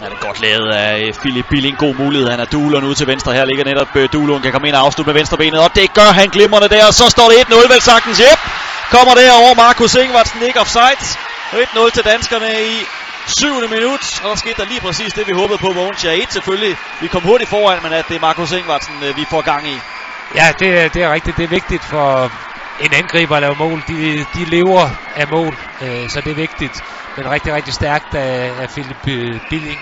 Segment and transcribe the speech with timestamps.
[0.00, 1.78] Ja, det er godt lavet af øh, Philip Billing.
[1.78, 2.28] God mulighed.
[2.30, 3.32] Han er Duelund ud til venstre.
[3.32, 4.42] Her ligger netop øh, Duelund.
[4.42, 5.60] Kan komme ind og afslutte med venstre benet.
[5.60, 6.86] Og det gør han glimrende der.
[6.86, 8.18] Og så står det 1-0 vel sagtens.
[8.18, 8.40] Yep.
[8.90, 10.42] Kommer derover Markus Ingvartsen.
[10.42, 11.02] Ikke offside.
[11.52, 12.74] 1-0 til danskerne i
[13.26, 13.46] 7.
[13.70, 14.20] minut.
[14.22, 15.72] Og der skete der lige præcis det, vi håbede på.
[15.72, 16.76] Vågensja 1 selvfølgelig.
[17.00, 19.76] Vi kom hurtigt foran, men at det er Markus Ingvartsen, øh, vi får gang i.
[20.34, 21.36] Ja, det, det er rigtigt.
[21.36, 22.32] Det er vigtigt for
[22.80, 23.82] en angriber at lave mål.
[23.88, 26.76] De, de lever af mål, øh, så det er vigtigt.
[27.16, 29.80] Men rigtig, rigtig stærkt af, af Philip øh, Billing.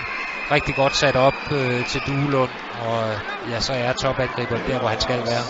[0.51, 2.51] Rigtig godt sat op øh, til Duelund.
[2.69, 5.43] Og øh, ja, så er topangriberen der, hvor han skal være.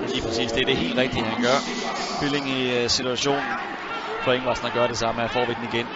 [0.00, 0.52] Ja, lige præcis.
[0.52, 1.58] Det er det helt rigtige, han gør.
[2.20, 3.58] Billing i øh, situationen
[4.24, 5.20] for Ingvarsen at gøre det samme.
[5.20, 5.86] Her får vi den igen.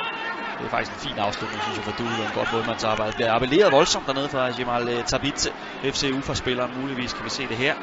[0.58, 2.32] Det er faktisk en fin afslutning, synes jeg, for Duelund.
[2.32, 3.12] Godt målmandsarbejde.
[3.12, 5.50] Bliver appelleret voldsomt dernede fra Jamal øh, Tabitze.
[5.84, 7.12] FC UFA-spilleren muligvis.
[7.12, 7.74] Kan vi se det her.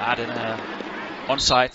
[0.00, 0.56] Ja, den er
[1.32, 1.68] onside.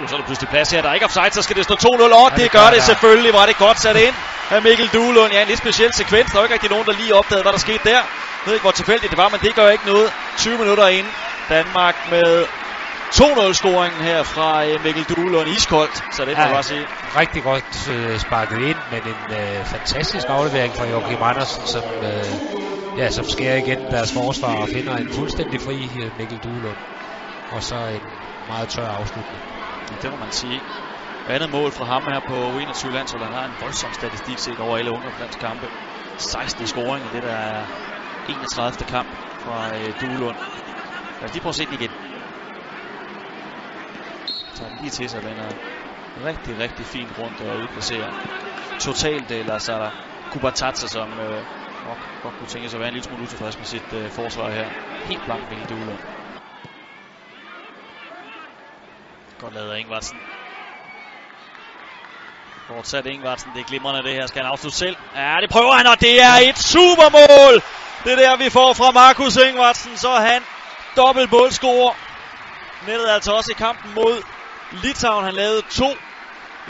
[0.00, 0.82] Nu så er der pludselig plads her.
[0.82, 2.28] Der er ikke offside, så skal det stå 2-0 over.
[2.30, 2.80] Ja, det, det gør det der.
[2.92, 3.32] selvfølgelig.
[3.34, 4.14] Var det godt sat ind
[4.50, 5.32] af Mikkel Duelund.
[5.32, 6.30] Ja, en lidt speciel sekvens.
[6.32, 7.90] Der er ikke rigtig nogen, der lige opdagede, hvad der skete der.
[8.00, 10.12] Jeg ved ikke, hvor tilfældigt det var, men det gør ikke noget.
[10.36, 11.06] 20 minutter ind.
[11.48, 12.44] Danmark med
[13.14, 15.48] 2-0-scoringen her fra øh, Mikkel Duelund.
[15.48, 16.46] Iskoldt, så det må Ja.
[16.46, 16.86] jeg bare sige.
[17.16, 22.24] Rigtig godt øh, sparket ind, men en øh, fantastisk aflevering fra Joachim Andersen, som, øh,
[22.98, 26.76] ja, som skærer igen deres forsvar og finder en fuldstændig fri øh, Mikkel Duelund.
[27.50, 28.00] Og så en
[28.46, 29.42] meget tør afslutning.
[30.02, 30.60] Det må man sige.
[31.26, 33.22] Andet mål fra ham her på 21 landshold.
[33.22, 35.68] Han har en voldsom statistik set over alle ungdomslandskampe.
[36.16, 37.66] 16 scoring i det der er
[38.28, 38.86] 31.
[38.88, 39.08] kamp
[39.44, 40.36] fra øh, Duelund.
[41.20, 41.90] Lad os lige prøve at se den igen.
[44.54, 45.48] Så den lige til sig, vender
[46.16, 48.10] rigtig, rigtig fint rundt øh, og udplacerer
[48.78, 49.90] totalt øh, eller så er der
[50.30, 51.44] Kubatatsa, som øh,
[51.84, 54.50] nok godt kunne tænke sig at være en lille smule utilfreds med sit øh, forsvar
[54.50, 54.68] her.
[55.08, 55.98] Helt blank det Duelund.
[59.38, 60.18] Godt lavet af Ingvartsen.
[62.68, 64.26] Fortsat Ingvartsen, det er glimrende det her.
[64.26, 64.96] Skal han afslutte selv?
[65.16, 67.54] Ja, det prøver han, og det er et supermål!
[68.06, 70.42] Det der, vi får fra Markus Ingvartsen, så han
[70.96, 71.94] dobbelt målscorer.
[72.86, 74.22] Nettet altså også i kampen mod
[74.82, 75.24] Litauen.
[75.24, 75.90] Han lavede to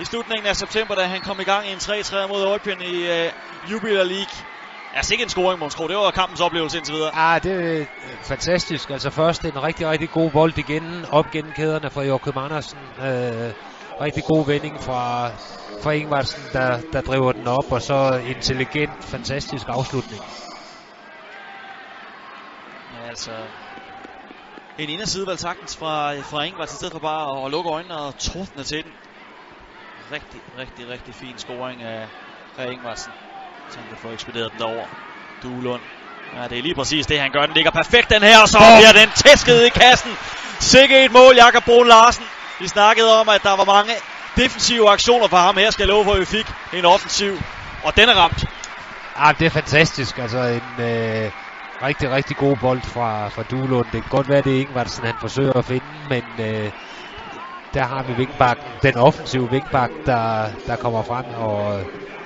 [0.03, 2.97] i slutningen af september, da han kom i gang i en 3-3 mod Aalbjørn i
[3.15, 3.33] øh,
[3.71, 4.52] Jubiler League.
[4.95, 5.89] Altså ikke en scoring, Månskro.
[5.89, 7.11] Det var kampens oplevelse indtil videre.
[7.15, 7.87] Ah, det er øh,
[8.23, 8.91] fantastisk.
[8.91, 12.79] Altså først en rigtig, rigtig god bold igen, op gennem kæderne fra Joachim Andersen.
[12.79, 13.53] Øh,
[14.01, 15.29] rigtig god vending fra,
[15.83, 20.23] fra Ingvartsen, der, der driver den op, og så intelligent, fantastisk afslutning.
[22.95, 23.33] Ja, altså...
[24.79, 28.65] En inderside sagtens fra, fra Ingvartsen, i stedet for bare at lukke øjnene og tordne
[28.65, 28.93] til den.
[30.13, 32.09] Rigtig, rigtig, rigtig fin scoring af,
[32.57, 33.13] af Ingvartsen.
[33.73, 34.87] Så han kan få ekspederet den derover.
[35.43, 35.83] Duelund.
[36.37, 37.47] Ja, det er lige præcis det, han gør.
[37.47, 40.13] Den ligger perfekt, den her, og så bliver den tæsket i kassen.
[40.61, 42.25] Sikke et mål, Jakob Brun Larsen.
[42.61, 43.93] Vi snakkede om, at der var mange
[44.37, 45.57] defensive aktioner for ham.
[45.57, 47.33] Her skal jeg love for, at vi fik en offensiv.
[47.85, 48.45] Og den er ramt.
[49.17, 50.19] Ah, det er fantastisk.
[50.19, 51.31] Altså en øh,
[51.83, 53.87] rigtig, rigtig god bold fra, fra Duelund.
[53.93, 56.71] Det kan godt være, det er Ingvartsen, han forsøger at finde, men øh,
[57.75, 61.81] der har vi Vingbakken, den offensive Vingbak, der, der kommer frem og,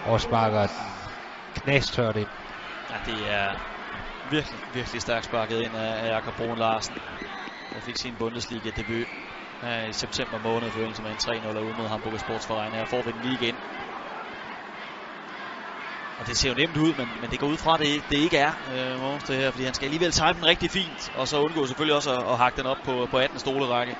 [0.06, 0.66] og sparker
[1.60, 2.28] knastørt ind.
[2.90, 3.48] Ja, det er
[4.30, 6.96] virkelig, virkelig stærkt sparket ind af, Jakob Brun Larsen.
[7.74, 9.08] Der fik sin Bundesliga-debut
[9.64, 12.72] øh, i september måned i forbindelse med en 3-0 ude mod Hamburg Sportsverein.
[12.72, 13.56] Her får vi den lige igen.
[16.18, 18.18] Og det ser jo nemt ud, men, men det går ud fra, at det, det
[18.18, 21.28] ikke er øh, Mogens, det her, fordi han skal alligevel time den rigtig fint, og
[21.28, 23.96] så undgå selvfølgelig også at, at hakke den op på, på 18 stolerække.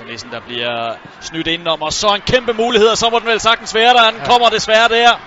[0.00, 3.28] Andersen Nissen, der bliver snydt indenom, og så en kæmpe mulighed, og så må den
[3.28, 4.10] vel sagtens være der.
[4.10, 4.26] Den Ja.
[4.26, 5.20] kommer desværre der.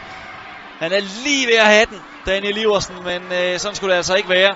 [0.80, 4.16] Han er lige ved at have den, Daniel Iversen, men øh, sådan skulle det altså
[4.16, 4.56] ikke være.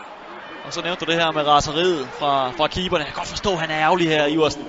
[0.65, 3.03] Og så nævnte du det her med raseriet fra, fra keeperne.
[3.03, 4.67] Jeg kan godt forstå, at han er ærgerlig her, Iversen.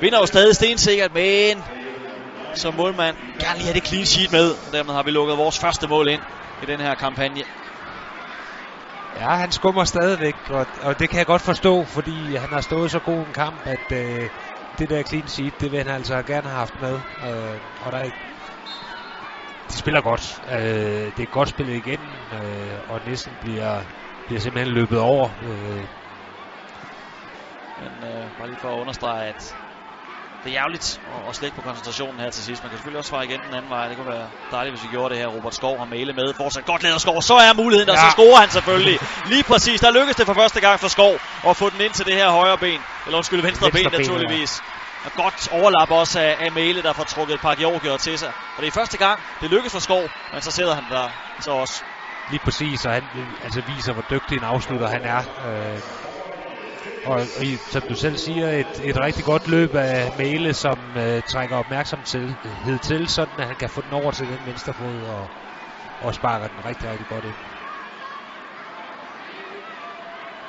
[0.00, 1.64] Vinder jo stadig stensikkert, men
[2.54, 4.50] som målmand gerne lige have det clean sheet med.
[4.50, 6.22] Og dermed har vi lukket vores første mål ind
[6.62, 7.42] i den her kampagne.
[9.16, 12.90] Ja, han skummer stadigvæk, og, og det kan jeg godt forstå, fordi han har stået
[12.90, 14.30] så god en kamp, at øh,
[14.78, 16.94] det der clean sheet, det vil han altså gerne have haft med.
[17.18, 18.10] Øh, og der er,
[19.70, 20.40] de spiller godt.
[20.48, 22.00] Øh, det er godt spillet igen,
[22.32, 23.84] øh, og næsten bliver,
[24.26, 25.38] bliver simpelthen løbet over.
[25.42, 25.88] Øh,
[27.76, 29.56] Men øh, bare lige for at understrege, at
[30.44, 32.62] det er ærgerligt at, at slække på koncentrationen her til sidst.
[32.62, 33.88] Man kan selvfølgelig også svare igen den anden vej.
[33.88, 35.28] Det kunne være dejligt, hvis vi gjorde det her.
[35.36, 36.34] Robert Skov har mailet med.
[36.34, 37.22] Fortsat godt lavet Skov.
[37.22, 38.00] Så er muligheden, og Ja.
[38.04, 38.98] så scorer han selvfølgelig.
[39.32, 39.80] Lige præcis.
[39.80, 41.14] Der lykkedes det for første gang for Skov
[41.48, 42.80] at få den ind til det her højre ben.
[43.06, 44.62] Eller undskyld, venstre, Venstre ben ben, naturligvis.
[45.04, 48.32] Og godt overlap også af, af Mæle, der får trukket et par georgier til sig.
[48.56, 50.02] Og det er første gang, det lykkes for Skov,
[50.32, 51.08] men så sidder han der
[51.40, 51.82] så også.
[52.30, 53.02] lige præcis, og han
[53.44, 55.18] altså viser, hvor dygtig en afslutter han er.
[55.46, 55.82] Øh,
[57.04, 60.96] og, og i, som du selv siger, et, et rigtig godt løb af Mæle, som
[60.96, 65.02] øh, trækker opmærksomhed til, sådan at han kan få den over til den venstre fod
[65.02, 65.30] og,
[66.00, 67.36] og sparker den rigtig, rigtig godt ind.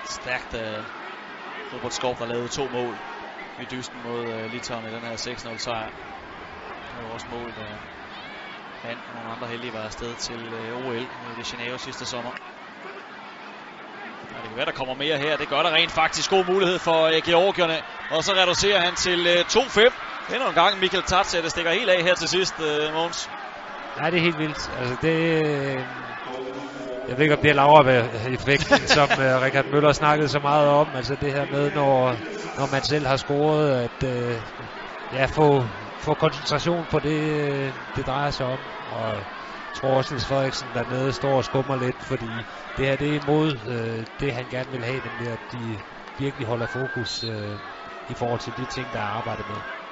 [0.04, 0.84] Stærkt af
[1.74, 2.96] Robert Skov, der lavede to mål
[3.60, 5.90] i dysten mod uh, Litauen i den her 6-0 sejr.
[6.92, 7.78] Det var også mål, da
[8.82, 12.06] han og nogle andre heldige var afsted til øh, uh, OL i de Janeiro sidste
[12.06, 12.59] sommer.
[14.32, 15.38] Ja, det kan være, der kommer mere her.
[15.38, 17.78] Det gør der rent faktisk god mulighed for øh, Georgierne.
[18.10, 20.34] Og så reducerer han til øh, 2-5.
[20.34, 23.30] Endnu en gang Michael Tatsa, der stikker helt af her til sidst, øh, Måns.
[23.98, 24.70] Nej, det er helt vildt.
[24.80, 25.16] Altså, det,
[25.46, 25.86] øh,
[27.08, 30.96] jeg ved ikke, om det er Laura-effekten, som øh, Richard Møller snakkede så meget om.
[30.96, 32.16] Altså det her med, når,
[32.58, 34.36] når man selv har scoret, at øh,
[35.12, 35.68] ja, få,
[36.00, 38.60] få koncentration på det, øh, det drejer sig om.
[38.92, 39.24] Og
[39.74, 42.46] jeg Frederiksen dernede står og skummer lidt, fordi
[42.78, 45.82] det her det er imod øh, det, han gerne vil have, nemlig at de
[46.18, 47.60] virkelig holder fokus øh,
[48.08, 49.62] i forhold til de ting, der er arbejdet med.